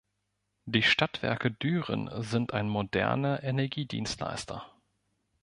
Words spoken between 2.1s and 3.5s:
sind ein moderner